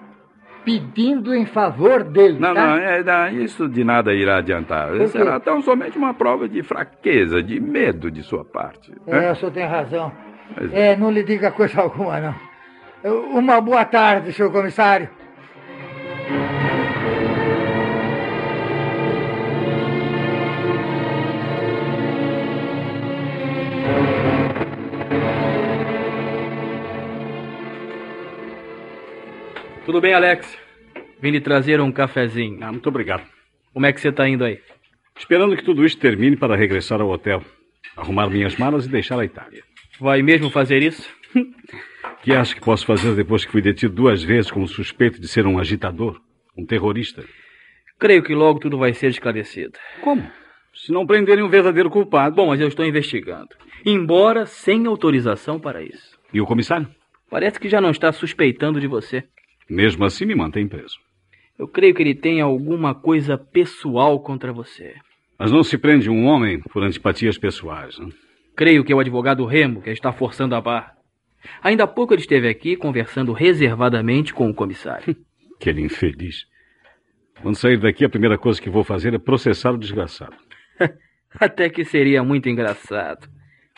pedindo 0.64 1.32
em 1.32 1.46
favor 1.46 2.02
dele. 2.02 2.38
Não, 2.40 2.52
tá? 2.52 2.66
não, 2.66 2.76
é, 2.76 3.02
não, 3.02 3.40
isso 3.40 3.68
de 3.68 3.84
nada 3.84 4.12
irá 4.12 4.38
adiantar. 4.38 4.90
Será 5.08 5.38
tão 5.38 5.62
somente 5.62 5.96
uma 5.96 6.12
prova 6.12 6.48
de 6.48 6.62
fraqueza, 6.62 7.40
de 7.40 7.60
medo 7.60 8.10
de 8.10 8.22
sua 8.22 8.44
parte. 8.44 8.90
né? 9.06 9.28
É, 9.28 9.32
o 9.32 9.36
senhor 9.36 9.52
tem 9.52 9.64
razão. 9.64 10.12
Mas- 10.54 10.72
É, 10.72 10.96
não 10.96 11.10
lhe 11.10 11.22
diga 11.22 11.50
coisa 11.50 11.80
alguma, 11.82 12.20
não. 12.20 12.34
Uma 13.38 13.60
boa 13.60 13.84
tarde, 13.84 14.32
senhor 14.32 14.50
comissário. 14.50 15.08
Tudo 29.84 30.00
bem, 30.00 30.14
Alex? 30.14 30.58
Vim 31.20 31.30
lhe 31.30 31.40
trazer 31.40 31.80
um 31.80 31.92
cafezinho. 31.92 32.58
Ah, 32.62 32.72
muito 32.72 32.88
obrigado. 32.88 33.22
Como 33.72 33.86
é 33.86 33.92
que 33.92 34.00
você 34.00 34.10
tá 34.10 34.28
indo 34.28 34.44
aí? 34.44 34.60
Esperando 35.16 35.56
que 35.56 35.62
tudo 35.64 35.84
isso 35.84 35.98
termine 35.98 36.36
para 36.36 36.56
regressar 36.56 37.00
ao 37.00 37.08
hotel, 37.08 37.42
arrumar 37.96 38.28
minhas 38.28 38.56
malas 38.56 38.84
e 38.86 38.88
deixar 38.88 39.18
a 39.18 39.24
Itália. 39.24 39.62
Vai 40.00 40.22
mesmo 40.22 40.50
fazer 40.50 40.82
isso? 40.82 41.08
O 41.34 42.22
que 42.22 42.32
acha 42.32 42.54
que 42.54 42.60
posso 42.60 42.84
fazer 42.86 43.14
depois 43.14 43.44
que 43.44 43.52
fui 43.52 43.62
detido 43.62 43.94
duas 43.94 44.22
vezes 44.22 44.50
como 44.50 44.66
suspeito 44.66 45.20
de 45.20 45.28
ser 45.28 45.46
um 45.46 45.58
agitador, 45.58 46.20
um 46.56 46.66
terrorista? 46.66 47.24
Creio 47.98 48.22
que 48.22 48.34
logo 48.34 48.60
tudo 48.60 48.78
vai 48.78 48.92
ser 48.92 49.08
esclarecido. 49.08 49.78
Como? 50.02 50.30
Se 50.74 50.92
não 50.92 51.06
prenderem 51.06 51.42
um 51.42 51.48
verdadeiro 51.48 51.88
culpado. 51.88 52.36
Bom, 52.36 52.48
mas 52.48 52.60
eu 52.60 52.68
estou 52.68 52.84
investigando. 52.84 53.48
Embora 53.84 54.44
sem 54.44 54.86
autorização 54.86 55.58
para 55.58 55.82
isso. 55.82 56.18
E 56.32 56.40
o 56.40 56.46
comissário? 56.46 56.88
Parece 57.30 57.58
que 57.58 57.68
já 57.68 57.80
não 57.80 57.90
está 57.90 58.12
suspeitando 58.12 58.80
de 58.80 58.86
você. 58.86 59.24
Mesmo 59.68 60.04
assim, 60.04 60.26
me 60.26 60.34
mantém 60.34 60.68
preso. 60.68 60.96
Eu 61.58 61.66
creio 61.66 61.94
que 61.94 62.02
ele 62.02 62.14
tem 62.14 62.40
alguma 62.40 62.94
coisa 62.94 63.38
pessoal 63.38 64.20
contra 64.20 64.52
você. 64.52 64.94
Mas 65.38 65.50
não 65.50 65.62
se 65.62 65.78
prende 65.78 66.10
um 66.10 66.26
homem 66.26 66.60
por 66.60 66.82
antipatias 66.82 67.38
pessoais. 67.38 67.98
Né? 67.98 68.08
Creio 68.56 68.82
que 68.82 68.92
é 68.92 68.96
o 68.96 69.00
advogado 69.00 69.44
Remo 69.44 69.82
que 69.82 69.90
está 69.90 70.10
forçando 70.12 70.54
a 70.54 70.60
barra. 70.60 70.96
Ainda 71.62 71.84
há 71.84 71.86
pouco 71.86 72.14
ele 72.14 72.22
esteve 72.22 72.48
aqui 72.48 72.74
conversando 72.74 73.32
reservadamente 73.32 74.32
com 74.32 74.48
o 74.48 74.54
comissário. 74.54 75.14
Aquele 75.60 75.82
infeliz. 75.82 76.46
Quando 77.42 77.56
sair 77.56 77.78
daqui, 77.78 78.04
a 78.04 78.08
primeira 78.08 78.38
coisa 78.38 78.60
que 78.60 78.70
vou 78.70 78.82
fazer 78.82 79.12
é 79.12 79.18
processar 79.18 79.72
o 79.72 79.78
desgraçado. 79.78 80.34
Até 81.38 81.68
que 81.68 81.84
seria 81.84 82.22
muito 82.24 82.48
engraçado. 82.48 83.28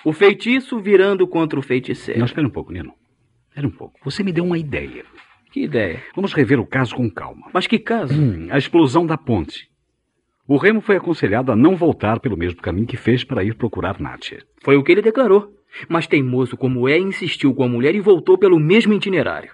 O 0.05 0.13
feitiço 0.13 0.79
virando 0.81 1.27
contra 1.27 1.59
o 1.59 1.63
feiticeiro. 1.63 2.21
Não, 2.21 2.27
espera 2.27 2.47
um 2.47 2.51
pouco, 2.51 2.73
Nino. 2.73 2.95
Espera 3.49 3.67
um 3.67 3.71
pouco. 3.71 3.99
Você 4.05 4.23
me 4.23 4.33
deu 4.33 4.45
uma 4.45 4.59
ideia. 4.59 5.05
Que 5.51 5.65
ideia. 5.65 6.01
Vamos 6.15 6.33
rever 6.33 6.61
o 6.61 6.67
caso 6.67 6.95
com 6.95 7.11
calma. 7.11 7.49
Mas 7.53 7.67
que 7.67 7.81
caso? 7.81 8.15
Hum, 8.15 8.47
a 8.51 8.59
explosão 8.59 9.05
da 9.05 9.17
ponte. 9.17 9.69
O 10.51 10.57
Remo 10.57 10.81
foi 10.81 10.97
aconselhado 10.97 11.53
a 11.53 11.57
não 11.57 11.77
voltar 11.77 12.21
pelo 12.21 12.35
mesmo 12.35 12.63
caminho 12.63 12.87
que 12.87 12.97
fez 12.97 13.23
para 13.23 13.45
ir 13.45 13.55
procurar 13.55 14.01
Nátia. 14.01 14.43
Foi 14.63 14.79
o 14.79 14.83
que 14.83 14.91
ele 14.91 15.03
declarou. 15.03 15.53
Mas 15.87 16.07
teimoso 16.07 16.57
como 16.57 16.89
é, 16.89 16.99
insistiu 16.99 17.55
com 17.55 17.65
a 17.65 17.69
mulher 17.69 17.95
e 17.95 18.01
voltou 18.01 18.39
pelo 18.39 18.59
mesmo 18.59 18.95
itinerário. 18.95 19.53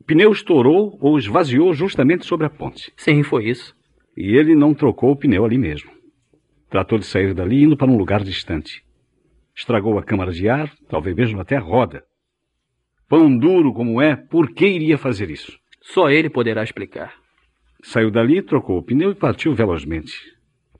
O 0.00 0.04
pneu 0.04 0.32
estourou 0.32 0.96
ou 1.02 1.18
esvaziou 1.18 1.74
justamente 1.74 2.24
sobre 2.24 2.46
a 2.46 2.50
ponte. 2.50 2.90
Sim, 2.96 3.22
foi 3.22 3.50
isso. 3.50 3.76
E 4.16 4.34
ele 4.34 4.54
não 4.54 4.72
trocou 4.72 5.10
o 5.10 5.16
pneu 5.16 5.44
ali 5.44 5.58
mesmo. 5.58 5.90
Tratou 6.70 6.98
de 6.98 7.04
sair 7.04 7.34
dali 7.34 7.64
indo 7.64 7.76
para 7.76 7.90
um 7.90 7.98
lugar 7.98 8.24
distante. 8.24 8.82
Estragou 9.54 9.98
a 9.98 10.02
câmara 10.02 10.32
de 10.32 10.48
ar, 10.48 10.72
talvez 10.88 11.14
mesmo 11.14 11.42
até 11.42 11.56
a 11.56 11.60
roda. 11.60 12.04
Pão 13.06 13.36
duro 13.36 13.74
como 13.74 14.00
é, 14.00 14.16
por 14.16 14.50
que 14.54 14.66
iria 14.66 14.96
fazer 14.96 15.28
isso? 15.28 15.52
Só 15.82 16.08
ele 16.08 16.30
poderá 16.30 16.64
explicar. 16.64 17.21
Saiu 17.82 18.10
dali, 18.10 18.40
trocou 18.40 18.78
o 18.78 18.82
pneu 18.82 19.10
e 19.10 19.14
partiu 19.14 19.54
velozmente. 19.54 20.12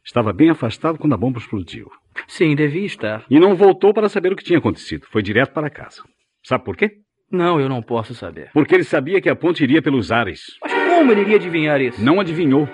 Estava 0.04 0.32
bem 0.32 0.50
afastado 0.50 0.98
quando 0.98 1.12
a 1.14 1.16
bomba 1.16 1.38
explodiu. 1.38 1.90
Sim, 2.28 2.54
devia 2.54 2.86
estar. 2.86 3.24
E 3.28 3.38
não 3.38 3.54
voltou 3.54 3.92
para 3.92 4.08
saber 4.08 4.32
o 4.32 4.36
que 4.36 4.44
tinha 4.44 4.58
acontecido. 4.58 5.06
Foi 5.10 5.22
direto 5.22 5.52
para 5.52 5.70
casa. 5.70 6.02
Sabe 6.44 6.64
por 6.64 6.76
quê? 6.76 6.92
Não, 7.30 7.60
eu 7.60 7.68
não 7.68 7.82
posso 7.82 8.14
saber. 8.14 8.50
Porque 8.52 8.74
ele 8.74 8.84
sabia 8.84 9.20
que 9.20 9.28
a 9.28 9.36
ponte 9.36 9.62
iria 9.62 9.82
pelos 9.82 10.12
ares. 10.12 10.58
Mas 10.62 10.72
como 10.72 11.10
ele 11.12 11.22
iria 11.22 11.36
adivinhar 11.36 11.80
isso? 11.80 12.02
Não 12.02 12.20
adivinhou. 12.20 12.68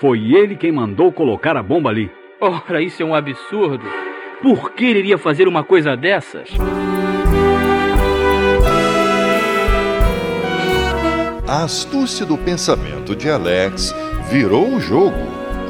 Foi 0.00 0.18
ele 0.34 0.56
quem 0.56 0.72
mandou 0.72 1.12
colocar 1.12 1.56
a 1.56 1.62
bomba 1.62 1.90
ali. 1.90 2.10
Ora, 2.40 2.82
isso 2.82 3.02
é 3.02 3.06
um 3.06 3.14
absurdo. 3.14 3.84
Por 4.42 4.72
que 4.72 4.84
ele 4.84 5.00
iria 5.00 5.18
fazer 5.18 5.46
uma 5.46 5.62
coisa 5.62 5.96
dessas? 5.96 6.50
A 11.46 11.64
astúcia 11.64 12.24
do 12.24 12.38
pensamento 12.38 13.14
de 13.14 13.28
Alex 13.28 13.94
virou 14.30 14.66
o 14.66 14.80
jogo. 14.80 15.14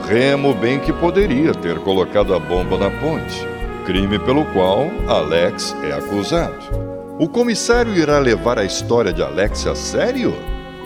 Remo 0.07 0.55
bem 0.55 0.79
que 0.79 0.93
poderia 0.93 1.53
ter 1.53 1.81
colocado 1.81 2.33
a 2.33 2.39
bomba 2.39 2.79
na 2.79 2.91
ponte, 3.01 3.45
crime 3.85 4.17
pelo 4.21 4.45
qual 4.53 4.89
Alex 5.09 5.75
é 5.83 5.93
acusado. 5.93 7.17
O 7.19 7.29
comissário 7.29 7.93
irá 7.93 8.21
levar 8.21 8.57
a 8.57 8.65
história 8.65 9.13
de 9.13 9.21
Alex 9.21 9.67
a 9.67 9.75
sério? 9.75 10.33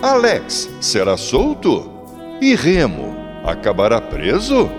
Alex 0.03 0.71
será 0.81 1.19
solto? 1.19 1.91
E 2.41 2.55
Remo 2.55 3.15
acabará 3.45 4.01
preso? 4.01 4.71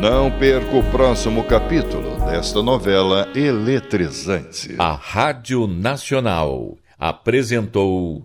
Não 0.00 0.30
perca 0.30 0.74
o 0.74 0.82
próximo 0.84 1.44
capítulo 1.44 2.24
desta 2.24 2.62
novela 2.62 3.28
eletrizante. 3.34 4.74
A 4.78 4.92
Rádio 4.92 5.66
Nacional 5.66 6.78
apresentou. 6.98 8.24